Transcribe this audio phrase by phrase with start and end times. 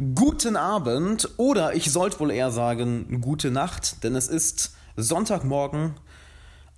[0.00, 5.92] Guten Abend oder ich sollte wohl eher sagen gute Nacht, denn es ist Sonntagmorgen,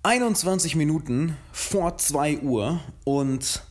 [0.02, 3.62] 21 Minuten vor 2 Uhr und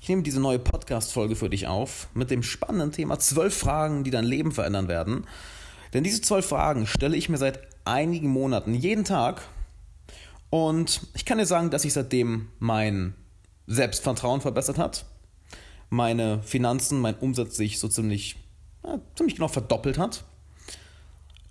[0.00, 4.10] ich nehme diese neue Podcast-Folge für dich auf mit dem spannenden Thema 12 Fragen, die
[4.10, 5.26] dein Leben verändern werden.
[5.92, 9.42] Denn diese 12 Fragen stelle ich mir seit einigen Monaten jeden Tag
[10.48, 13.16] und ich kann dir sagen, dass sich seitdem mein
[13.66, 15.04] Selbstvertrauen verbessert hat,
[15.90, 18.45] meine Finanzen, mein Umsatz sich so ziemlich
[19.16, 20.24] ziemlich genau verdoppelt hat,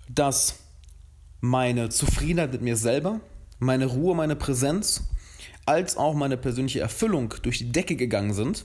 [0.08, 0.60] dass
[1.40, 3.20] meine Zufriedenheit mit mir selber,
[3.58, 5.04] meine Ruhe, meine Präsenz,
[5.66, 8.64] als auch meine persönliche Erfüllung durch die Decke gegangen sind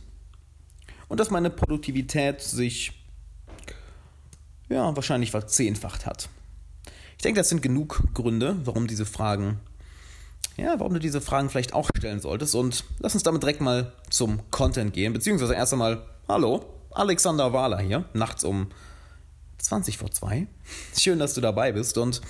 [1.08, 2.94] und dass meine Produktivität sich
[4.70, 6.30] ja, wahrscheinlich verzehnfacht hat.
[7.18, 9.60] Ich denke, das sind genug Gründe, warum diese Fragen,
[10.58, 12.56] ja, warum du diese Fragen vielleicht auch stellen solltest.
[12.56, 17.80] Und lass uns damit direkt mal zum Content gehen, beziehungsweise erst einmal, hallo, Alexander Wahler
[17.80, 18.68] hier, nachts um
[19.60, 20.48] 20 vor 2.
[20.98, 21.98] Schön, dass du dabei bist.
[21.98, 22.22] Und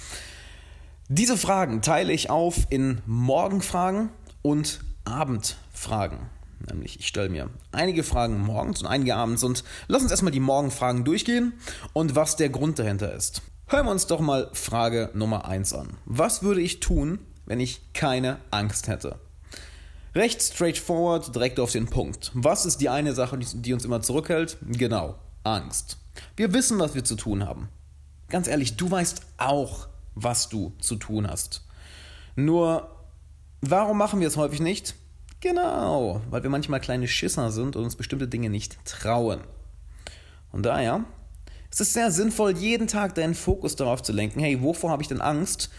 [1.08, 4.10] diese Fragen teile ich auf in Morgenfragen
[4.42, 6.30] und Abendfragen.
[6.70, 10.40] Nämlich, ich stelle mir einige Fragen morgens und einige abends und lass uns erstmal die
[10.40, 11.54] Morgenfragen durchgehen
[11.94, 13.42] und was der Grund dahinter ist.
[13.68, 15.98] Hören wir uns doch mal Frage Nummer 1 an.
[16.06, 19.20] Was würde ich tun, wenn ich keine Angst hätte?
[20.14, 22.32] Recht straightforward, direkt auf den Punkt.
[22.34, 24.58] Was ist die eine Sache, die uns immer zurückhält?
[24.62, 25.98] Genau, Angst.
[26.36, 27.70] Wir wissen, was wir zu tun haben.
[28.28, 31.64] Ganz ehrlich, du weißt auch, was du zu tun hast.
[32.36, 32.90] Nur,
[33.62, 34.96] warum machen wir es häufig nicht?
[35.40, 39.42] Genau, weil wir manchmal kleine Schisser sind und uns bestimmte Dinge nicht trauen.
[40.52, 41.06] Und daher
[41.70, 45.08] ist es sehr sinnvoll, jeden Tag deinen Fokus darauf zu lenken, hey, wovor habe ich
[45.08, 45.70] denn Angst?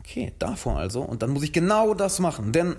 [0.00, 1.00] Okay, davor also.
[1.00, 2.52] Und dann muss ich genau das machen.
[2.52, 2.76] Denn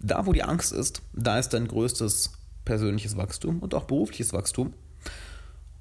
[0.00, 2.32] da, wo die Angst ist, da ist dein größtes
[2.64, 4.74] persönliches Wachstum und auch berufliches Wachstum.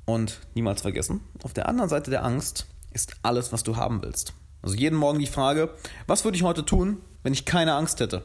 [0.06, 4.34] Und niemals vergessen, auf der anderen Seite der Angst ist alles, was du haben willst.
[4.62, 5.74] Also jeden Morgen die Frage,
[6.08, 8.24] was würde ich heute tun, wenn ich keine Angst hätte?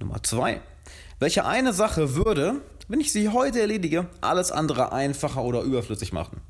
[0.00, 0.60] Nummer zwei,
[1.18, 6.40] welche eine Sache würde, wenn ich sie heute erledige, alles andere einfacher oder überflüssig machen?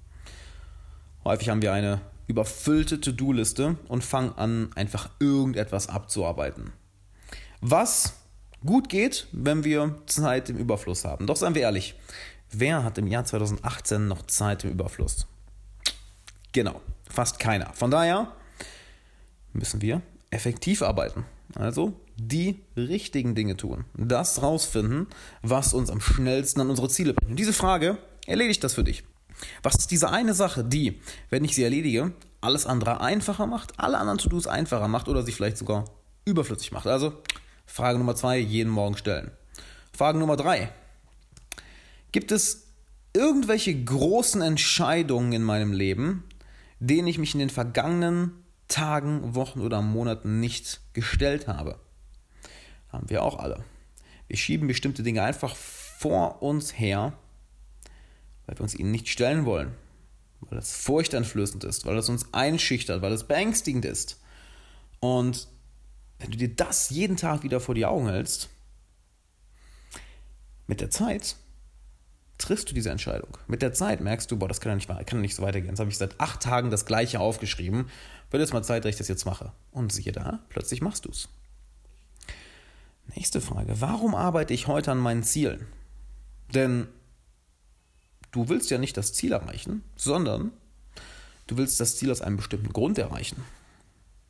[1.25, 6.73] Häufig haben wir eine überfüllte To-Do-Liste und fangen an, einfach irgendetwas abzuarbeiten.
[7.61, 8.15] Was
[8.65, 11.27] gut geht, wenn wir Zeit im Überfluss haben.
[11.27, 11.95] Doch seien wir ehrlich,
[12.51, 15.27] wer hat im Jahr 2018 noch Zeit im Überfluss?
[16.53, 17.73] Genau, fast keiner.
[17.75, 18.33] Von daher
[19.53, 21.25] müssen wir effektiv arbeiten.
[21.55, 23.85] Also die richtigen Dinge tun.
[23.95, 25.07] Das rausfinden,
[25.43, 27.31] was uns am schnellsten an unsere Ziele bringt.
[27.31, 29.05] Und diese Frage erledigt das für dich.
[29.63, 31.01] Was ist diese eine Sache, die,
[31.31, 35.33] wenn ich sie erledige, alles andere einfacher macht, alle anderen To-Dos einfacher macht oder sie
[35.33, 35.87] vielleicht sogar
[36.25, 36.87] überflüssig macht?
[36.87, 37.15] Also
[37.71, 39.31] Frage Nummer zwei, jeden Morgen stellen.
[39.93, 40.73] Frage Nummer drei.
[42.11, 42.67] Gibt es
[43.13, 46.25] irgendwelche großen Entscheidungen in meinem Leben,
[46.81, 48.33] denen ich mich in den vergangenen
[48.67, 51.79] Tagen, Wochen oder Monaten nicht gestellt habe?
[52.89, 53.65] Haben wir auch alle.
[54.27, 57.13] Wir schieben bestimmte Dinge einfach vor uns her,
[58.47, 59.75] weil wir uns ihnen nicht stellen wollen,
[60.41, 64.21] weil es furchteinflößend ist, weil es uns einschüchtert, weil es beängstigend ist.
[64.99, 65.47] Und
[66.21, 68.51] wenn du dir das jeden Tag wieder vor die Augen hältst,
[70.67, 71.37] mit der Zeit
[72.39, 73.37] triffst du diese Entscheidung.
[73.49, 75.71] Mit der Zeit merkst du, boah, das kann ja nicht, kann nicht so weitergehen.
[75.71, 77.89] Jetzt habe ich seit acht Tagen das Gleiche aufgeschrieben.
[78.31, 79.53] Wird jetzt mal Zeit, dass ich das jetzt mache.
[79.73, 81.29] Und siehe da, plötzlich machst du es.
[83.17, 83.81] Nächste Frage.
[83.81, 85.67] Warum arbeite ich heute an meinen Zielen?
[86.55, 86.87] Denn
[88.31, 90.53] du willst ja nicht das Ziel erreichen, sondern
[91.47, 93.43] du willst das Ziel aus einem bestimmten Grund erreichen.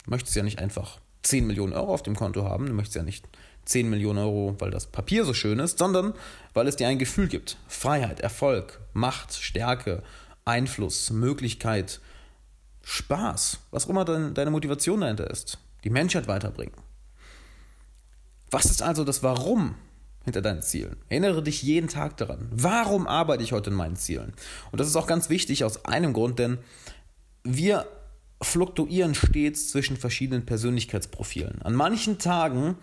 [0.05, 2.67] Du möchtest ja nicht einfach 10 Millionen Euro auf dem Konto haben.
[2.67, 3.27] Du möchtest ja nicht
[3.67, 6.15] 10 Millionen Euro, weil das Papier so schön ist, sondern
[6.55, 7.57] weil es dir ein Gefühl gibt.
[7.69, 10.03] Freiheit, Erfolg, Macht, Stärke,
[10.45, 12.01] Einfluss, Möglichkeit,
[12.83, 15.59] Spaß, was auch immer deine Motivation dahinter ist.
[15.85, 16.75] Die Menschheit weiterbringen.
[18.51, 19.77] Was ist also das Warum
[20.25, 20.97] hinter deinen Zielen?
[21.09, 22.49] Erinnere dich jeden Tag daran.
[22.51, 24.33] Warum arbeite ich heute in meinen Zielen?
[24.73, 26.59] Und das ist auch ganz wichtig aus einem Grund, denn
[27.45, 27.87] wir
[28.43, 31.63] fluktuieren stets zwischen verschiedenen Persönlichkeitsprofilen.
[31.63, 32.77] An manchen Tagen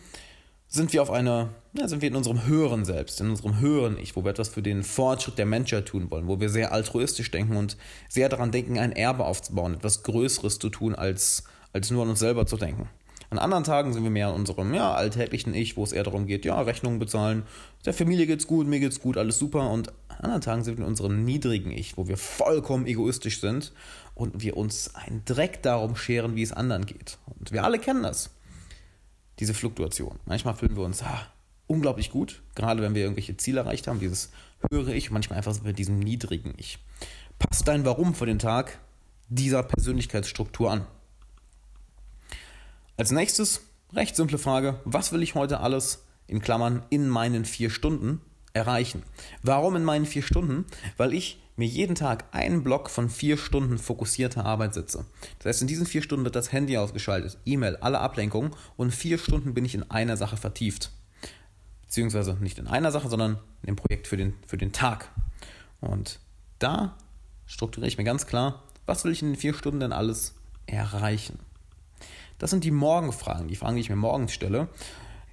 [0.67, 4.15] sind wir auf einer, ja, sind wir in unserem höheren Selbst, in unserem höheren Ich,
[4.15, 7.55] wo wir etwas für den Fortschritt der Menschheit tun wollen, wo wir sehr altruistisch denken
[7.55, 7.77] und
[8.09, 12.19] sehr daran denken, ein Erbe aufzubauen, etwas Größeres zu tun, als, als nur an uns
[12.19, 12.89] selber zu denken.
[13.29, 16.27] An anderen Tagen sind wir mehr in unserem ja, alltäglichen Ich, wo es eher darum
[16.27, 17.43] geht, ja, Rechnungen bezahlen,
[17.85, 19.69] der Familie geht's gut, mir geht's gut, alles super.
[19.69, 23.73] Und an anderen Tagen sind wir in unserem niedrigen Ich, wo wir vollkommen egoistisch sind
[24.15, 27.17] und wir uns einen Dreck darum scheren, wie es anderen geht.
[27.37, 28.29] Und wir alle kennen das,
[29.39, 30.19] diese Fluktuation.
[30.25, 31.27] Manchmal fühlen wir uns ah,
[31.67, 34.31] unglaublich gut, gerade wenn wir irgendwelche Ziele erreicht haben, dieses
[34.71, 36.79] höre ich manchmal einfach mit diesem niedrigen Ich.
[37.39, 38.79] Passt dein Warum für den Tag
[39.29, 40.87] dieser Persönlichkeitsstruktur an.
[42.99, 43.61] Als nächstes,
[43.93, 48.21] recht simple Frage, was will ich heute alles in Klammern in meinen vier Stunden
[48.53, 49.03] erreichen?
[49.43, 50.65] Warum in meinen vier Stunden?
[50.97, 55.05] Weil ich mir jeden Tag einen Block von vier Stunden fokussierter Arbeit sitze.
[55.37, 59.19] Das heißt, in diesen vier Stunden wird das Handy ausgeschaltet, E-Mail, alle Ablenkungen und vier
[59.19, 60.89] Stunden bin ich in einer Sache vertieft.
[61.83, 65.11] Beziehungsweise nicht in einer Sache, sondern in dem Projekt für den, für den Tag.
[65.81, 66.19] Und
[66.57, 66.97] da
[67.45, 70.33] strukturiere ich mir ganz klar, was will ich in den vier Stunden denn alles
[70.65, 71.37] erreichen?
[72.37, 74.67] Das sind die Morgenfragen, die Fragen, die ich mir morgens stelle.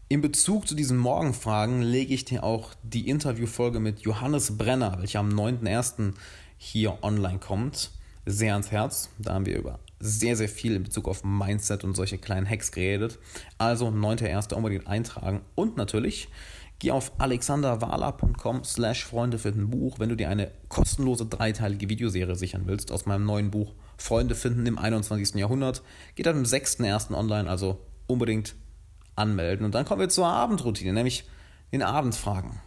[0.08, 5.18] In Bezug zu diesen Morgenfragen lege ich dir auch die Interviewfolge mit Johannes Brenner, welche
[5.18, 6.14] am 9.1.
[6.56, 7.90] hier online kommt,
[8.26, 9.10] sehr ans Herz.
[9.18, 12.72] Da haben wir über sehr, sehr viel in Bezug auf Mindset und solche kleinen Hacks
[12.72, 13.18] geredet.
[13.58, 14.54] Also 9.1.
[14.54, 15.40] unbedingt eintragen.
[15.54, 16.28] Und natürlich
[16.84, 22.64] geh auf alexanderwala.com slash Freunde finden Buch, wenn du dir eine kostenlose dreiteilige Videoserie sichern
[22.66, 25.34] willst aus meinem neuen Buch Freunde finden im 21.
[25.36, 25.82] Jahrhundert.
[26.14, 27.14] Geht am 6.1.
[27.14, 28.54] online, also unbedingt
[29.16, 29.64] anmelden.
[29.64, 31.24] Und dann kommen wir zur Abendroutine, nämlich
[31.72, 32.60] den Abendfragen,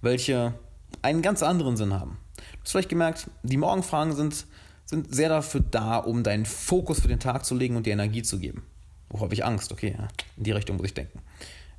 [0.00, 0.54] welche
[1.02, 2.16] einen ganz anderen Sinn haben.
[2.36, 4.46] Du hast vielleicht gemerkt, die Morgenfragen sind,
[4.86, 8.22] sind sehr dafür da, um deinen Fokus für den Tag zu legen und dir Energie
[8.22, 8.62] zu geben.
[9.10, 9.72] Wovor habe ich Angst?
[9.72, 9.94] Okay,
[10.38, 11.20] in die Richtung muss ich denken.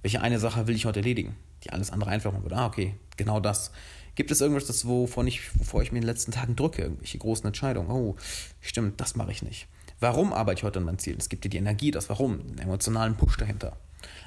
[0.01, 2.55] Welche eine Sache will ich heute erledigen, die alles andere einfach machen würde?
[2.55, 3.71] Ah, okay, genau das.
[4.15, 6.81] Gibt es irgendwas, das, wovon ich, wovor ich mir in den letzten Tagen drücke?
[6.83, 7.89] Irgendwelche großen Entscheidungen?
[7.91, 8.15] Oh,
[8.61, 9.67] stimmt, das mache ich nicht.
[9.99, 11.15] Warum arbeite ich heute an meinem Ziel?
[11.17, 13.77] Es gibt dir die Energie, das Warum, den emotionalen Push dahinter.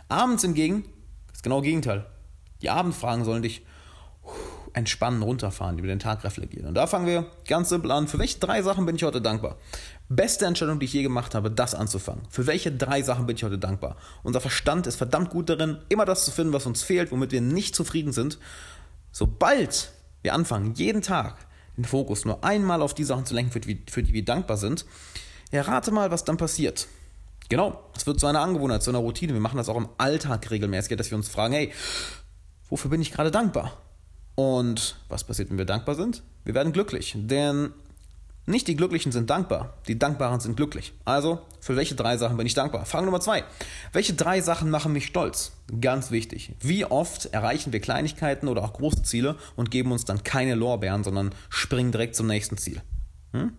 [0.09, 0.85] Abends hingegen
[1.33, 2.07] ist genau das Gegenteil.
[2.63, 3.63] Die Abendfragen sollen dich
[4.75, 6.69] entspannen, runterfahren, über den Tag reflektieren.
[6.69, 8.09] Und da fangen wir ganz simpel an.
[8.09, 9.57] Für welche drei Sachen bin ich heute dankbar?
[10.09, 12.23] Beste Entscheidung, die ich je gemacht habe, das anzufangen.
[12.31, 13.97] Für welche drei Sachen bin ich heute dankbar?
[14.23, 17.41] Unser Verstand ist verdammt gut darin, immer das zu finden, was uns fehlt, womit wir
[17.41, 18.39] nicht zufrieden sind
[19.13, 21.37] Sobald wir anfangen, jeden Tag
[21.77, 24.57] den Fokus nur einmal auf die Sachen zu lenken, für die, für die wir dankbar
[24.57, 24.85] sind,
[25.51, 26.87] errate mal, was dann passiert.
[27.49, 29.33] Genau, es wird zu einer Angewohnheit, zu einer Routine.
[29.33, 31.73] Wir machen das auch im Alltag regelmäßig, dass wir uns fragen, hey,
[32.69, 33.77] wofür bin ich gerade dankbar?
[34.35, 36.23] Und was passiert, wenn wir dankbar sind?
[36.45, 37.73] Wir werden glücklich, denn
[38.47, 40.93] nicht die Glücklichen sind dankbar, die Dankbaren sind glücklich.
[41.05, 42.85] Also, für welche drei Sachen bin ich dankbar?
[42.85, 43.45] Frage Nummer zwei.
[43.93, 45.53] Welche drei Sachen machen mich stolz?
[45.81, 46.55] Ganz wichtig.
[46.61, 51.05] Wie oft erreichen wir Kleinigkeiten oder auch große Ziele und geben uns dann keine Lorbeeren,
[51.05, 52.83] sondern springen direkt zum nächsten Ziel?
[53.33, 53.53] Hm?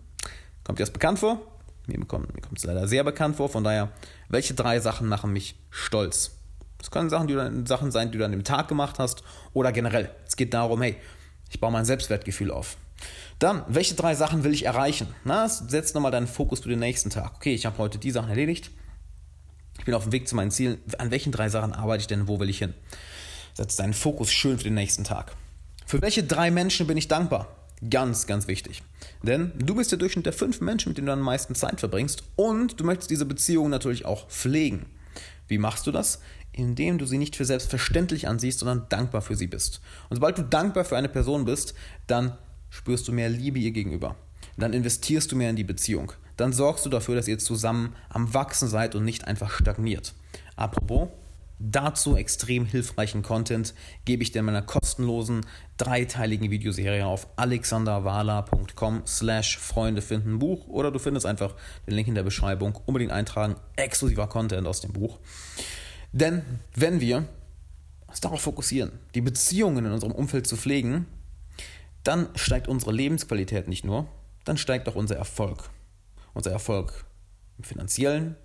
[0.64, 1.40] Kommt dir das bekannt vor?
[1.86, 3.48] Mir kommt es leider sehr bekannt vor.
[3.48, 3.90] Von daher,
[4.28, 6.32] welche drei Sachen machen mich stolz?
[6.82, 9.22] Das können Sachen, die du, Sachen sein, die du an dem Tag gemacht hast
[9.54, 10.10] oder generell.
[10.26, 10.96] Es geht darum, hey,
[11.48, 12.76] ich baue mein Selbstwertgefühl auf.
[13.38, 15.06] Dann, welche drei Sachen will ich erreichen?
[15.24, 17.36] Na, setz nochmal deinen Fokus für den nächsten Tag.
[17.36, 18.72] Okay, ich habe heute die Sachen erledigt.
[19.78, 20.78] Ich bin auf dem Weg zu meinen Zielen.
[20.98, 22.26] An welchen drei Sachen arbeite ich denn?
[22.26, 22.74] Wo will ich hin?
[23.54, 25.36] Setz deinen Fokus schön für den nächsten Tag.
[25.86, 27.46] Für welche drei Menschen bin ich dankbar?
[27.90, 28.82] Ganz, ganz wichtig.
[29.22, 32.24] Denn du bist der Durchschnitt der fünf Menschen, mit denen du am meisten Zeit verbringst.
[32.34, 34.86] Und du möchtest diese Beziehung natürlich auch pflegen.
[35.48, 36.20] Wie machst du das?
[36.52, 39.80] Indem du sie nicht für selbstverständlich ansiehst, sondern dankbar für sie bist.
[40.10, 41.74] Und sobald du dankbar für eine Person bist,
[42.06, 42.36] dann
[42.70, 44.16] spürst du mehr Liebe ihr gegenüber.
[44.56, 46.12] Dann investierst du mehr in die Beziehung.
[46.36, 50.14] Dann sorgst du dafür, dass ihr zusammen am Wachsen seid und nicht einfach stagniert.
[50.56, 51.08] Apropos,
[51.58, 53.74] dazu extrem hilfreichen Content
[54.04, 55.46] gebe ich dir in meiner kostenlosen
[55.76, 61.54] dreiteiligen Videoserie auf alexanderwala.com slash Freunde finden Buch oder du findest einfach
[61.86, 62.78] den Link in der Beschreibung.
[62.86, 65.18] Unbedingt eintragen, exklusiver Content aus dem Buch.
[66.12, 66.42] Denn
[66.74, 67.26] wenn wir
[68.06, 71.06] uns darauf fokussieren, die Beziehungen in unserem Umfeld zu pflegen,
[72.04, 74.06] dann steigt unsere Lebensqualität nicht nur,
[74.44, 75.70] dann steigt auch unser Erfolg.
[76.34, 77.04] Unser Erfolg
[77.58, 78.36] im finanziellen,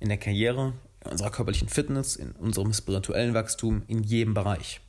[0.00, 4.80] in der Karriere, in unserer körperlichen Fitness, in unserem spirituellen Wachstum, in jedem Bereich.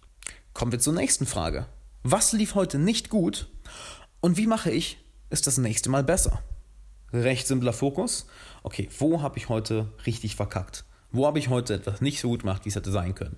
[0.54, 1.68] Kommen wir zur nächsten Frage.
[2.04, 3.48] Was lief heute nicht gut
[4.22, 4.98] und wie mache ich
[5.30, 6.42] es das nächste Mal besser?
[7.12, 8.28] Recht simpler Fokus.
[8.64, 10.86] Okay, wo habe ich heute richtig verkackt?
[11.16, 13.38] Wo habe ich heute etwas nicht so gut gemacht, wie es hätte sein können?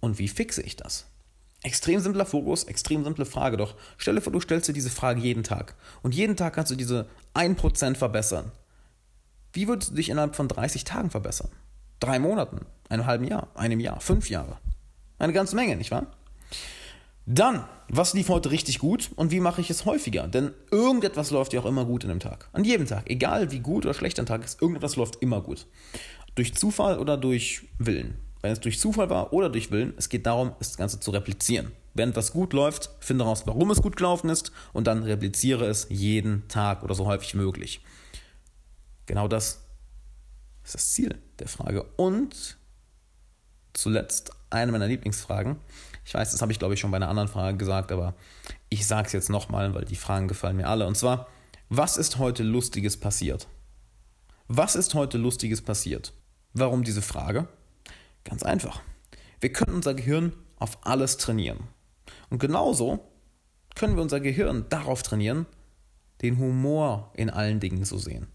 [0.00, 1.06] Und wie fixe ich das?
[1.62, 3.56] Extrem simpler Fokus, extrem simple Frage.
[3.56, 5.76] Doch stelle vor, du stellst dir diese Frage jeden Tag.
[6.02, 8.50] Und jeden Tag kannst du diese 1% verbessern.
[9.52, 11.50] Wie würdest du dich innerhalb von 30 Tagen verbessern?
[12.00, 14.58] Drei Monaten, einem halben Jahr, einem Jahr, fünf Jahre.
[15.18, 16.08] Eine ganze Menge, nicht wahr?
[17.26, 20.26] Dann, was lief heute richtig gut und wie mache ich es häufiger?
[20.26, 22.48] Denn irgendetwas läuft ja auch immer gut in einem Tag.
[22.52, 23.08] An jedem Tag.
[23.08, 25.66] Egal wie gut oder schlecht ein Tag ist, irgendetwas läuft immer gut.
[26.34, 30.26] Durch Zufall oder durch Willen wenn es durch Zufall war oder durch Willen, es geht
[30.26, 31.72] darum, das Ganze zu replizieren.
[31.94, 35.86] Wenn etwas gut läuft, finde heraus, warum es gut gelaufen ist und dann repliziere es
[35.88, 37.80] jeden Tag oder so häufig möglich.
[39.06, 39.62] Genau das
[40.62, 41.84] ist das Ziel der Frage.
[41.96, 42.58] Und
[43.72, 45.56] zuletzt eine meiner Lieblingsfragen.
[46.04, 48.12] Ich weiß, das habe ich glaube ich schon bei einer anderen Frage gesagt, aber
[48.68, 50.86] ich sage es jetzt nochmal, weil die Fragen gefallen mir alle.
[50.86, 51.28] Und zwar,
[51.70, 53.48] was ist heute Lustiges passiert?
[54.48, 56.12] Was ist heute Lustiges passiert?
[56.54, 57.48] Warum diese Frage?
[58.22, 58.80] Ganz einfach.
[59.40, 61.58] Wir können unser Gehirn auf alles trainieren.
[62.30, 63.10] Und genauso
[63.74, 65.46] können wir unser Gehirn darauf trainieren,
[66.22, 68.28] den Humor in allen Dingen zu sehen.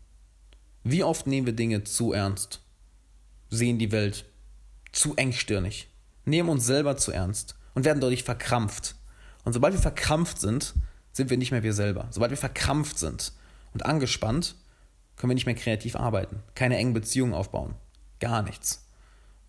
[0.84, 2.62] Wie oft nehmen wir Dinge zu ernst,
[3.50, 4.26] sehen die Welt
[4.92, 5.88] zu engstirnig,
[6.26, 8.96] nehmen uns selber zu ernst und werden dadurch verkrampft.
[9.46, 10.76] Und sobald wir verkrampft sind,
[11.14, 12.08] sind wir nicht mehr wir selber.
[12.12, 13.34] Sobald wir verkrampft sind
[13.74, 14.56] und angespannt,
[15.16, 17.76] können wir nicht mehr kreativ arbeiten, keine engen Beziehungen aufbauen,
[18.20, 18.86] gar nichts.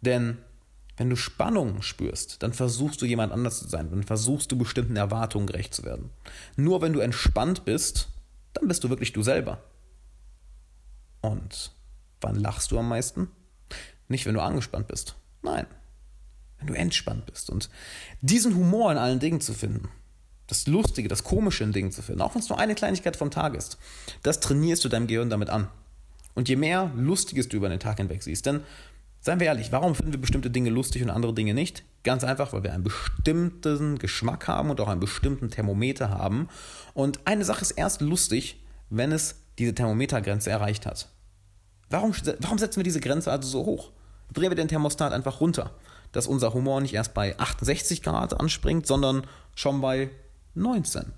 [0.01, 0.39] Denn
[0.97, 4.97] wenn du Spannung spürst, dann versuchst du jemand anders zu sein, dann versuchst du bestimmten
[4.97, 6.11] Erwartungen gerecht zu werden.
[6.57, 8.09] Nur wenn du entspannt bist,
[8.53, 9.63] dann bist du wirklich du selber.
[11.23, 11.73] Und
[12.21, 13.29] wann lachst du am meisten?
[14.09, 15.17] Nicht, wenn du angespannt bist.
[15.43, 15.67] Nein,
[16.59, 17.49] wenn du entspannt bist.
[17.49, 17.71] Und
[18.21, 19.89] diesen Humor in allen Dingen zu finden,
[20.49, 23.31] das Lustige, das Komische in Dingen zu finden, auch wenn es nur eine Kleinigkeit vom
[23.31, 23.79] Tag ist,
[24.23, 25.69] das trainierst du deinem Gehirn damit an.
[26.35, 28.63] Und je mehr Lustiges du über den Tag hinweg siehst, denn
[29.23, 31.85] Seien wir ehrlich, warum finden wir bestimmte Dinge lustig und andere Dinge nicht?
[32.05, 36.49] Ganz einfach, weil wir einen bestimmten Geschmack haben und auch einen bestimmten Thermometer haben.
[36.95, 41.09] Und eine Sache ist erst lustig, wenn es diese Thermometergrenze erreicht hat.
[41.91, 43.91] Warum, warum setzen wir diese Grenze also so hoch?
[44.33, 45.75] Drehen wir den Thermostat einfach runter,
[46.13, 50.09] dass unser Humor nicht erst bei 68 Grad anspringt, sondern schon bei
[50.55, 51.13] 19.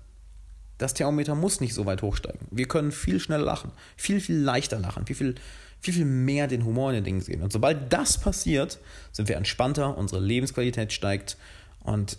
[0.77, 2.47] Das Thermometer muss nicht so weit hochsteigen.
[2.51, 5.35] Wir können viel schneller lachen, viel, viel leichter lachen, viel, viel
[5.83, 7.41] viel, viel mehr den Humor in den Dingen sehen.
[7.41, 8.79] Und sobald das passiert,
[9.11, 11.35] sind wir entspannter, unsere Lebensqualität steigt
[11.81, 12.17] und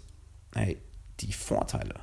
[0.55, 0.77] hey,
[1.21, 1.95] die Vorteile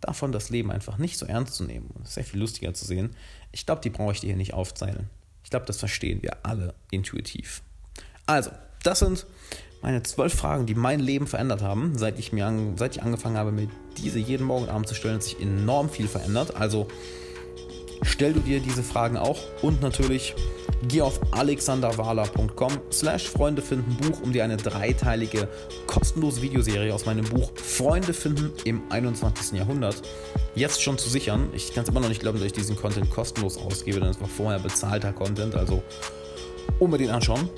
[0.00, 3.10] davon, das Leben einfach nicht so ernst zu nehmen und sehr viel lustiger zu sehen,
[3.50, 5.10] ich glaube, die brauche ich dir hier nicht aufzeichnen.
[5.42, 7.62] Ich glaube, das verstehen wir alle intuitiv.
[8.26, 8.50] Also,
[8.84, 9.26] das sind
[9.82, 13.36] meine zwölf Fragen, die mein Leben verändert haben, seit ich, mir an, seit ich angefangen
[13.36, 16.56] habe, mir diese jeden Morgen Abend zu stellen, hat sich enorm viel verändert.
[16.56, 16.88] Also
[18.02, 20.34] stell du dir diese Fragen auch und natürlich
[20.86, 25.48] Geh auf alexanderwala.com slash Freunde finden Buch, um dir eine dreiteilige
[25.86, 29.58] kostenlose Videoserie aus meinem Buch Freunde finden im 21.
[29.58, 30.00] Jahrhundert
[30.54, 31.48] jetzt schon zu sichern.
[31.52, 34.20] Ich kann es immer noch nicht glauben, dass ich diesen Content kostenlos ausgebe, denn es
[34.20, 35.82] war vorher bezahlter Content, also
[36.78, 37.48] unbedingt anschauen.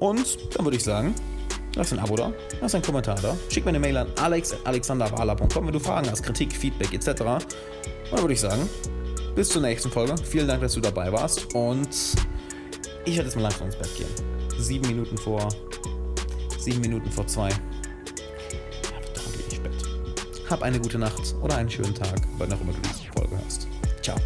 [0.00, 1.14] Und dann würde ich sagen,
[1.74, 5.72] lass ein Abo da, lass einen Kommentar da, schick mir eine Mail an alex.alexanderwala.com, wenn
[5.72, 7.08] du Fragen hast, Kritik, Feedback etc.
[7.08, 7.46] Und
[8.12, 8.68] dann würde ich sagen,
[9.36, 10.14] bis zur nächsten Folge.
[10.24, 11.54] Vielen Dank, dass du dabei warst.
[11.54, 11.88] Und
[13.04, 14.08] ich werde jetzt mal langsam ins Bett gehen.
[14.58, 15.46] Sieben Minuten vor.
[16.58, 17.50] Sieben Minuten vor zwei.
[17.50, 17.56] Ja,
[19.14, 19.72] darum gehe ich Bett.
[20.50, 23.68] Hab eine gute Nacht oder einen schönen Tag, wann auch immer du diese Folge hörst.
[24.02, 24.16] Ciao.